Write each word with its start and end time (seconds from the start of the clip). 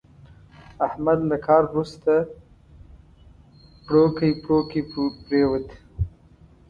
احمد 0.87 1.19
له 1.29 1.37
کار 1.47 1.63
ورسته 1.71 2.13
پړوکی 3.85 4.31
پړوکی 4.43 4.81
پرېوت. 5.25 5.67